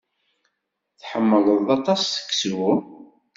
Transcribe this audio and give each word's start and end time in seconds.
Tḥemmleḍ 0.99 1.67
aṭas 1.77 2.01
seksu? 2.17 2.67